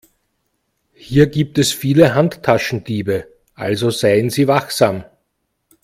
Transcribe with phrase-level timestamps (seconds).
[0.95, 5.05] Hier gibt es viele Handtaschendiebe, also seien Sie wachsam.